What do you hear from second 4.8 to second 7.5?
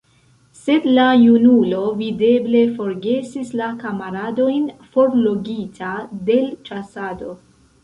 forlogita de l' ĉasado.